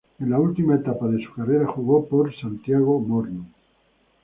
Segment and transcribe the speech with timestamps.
[0.19, 3.43] En la última etapa de su carrera jugó por Santiago Morning.